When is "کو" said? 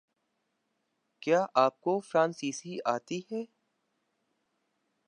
1.81-1.99